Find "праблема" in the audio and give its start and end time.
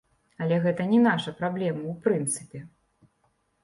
1.43-1.87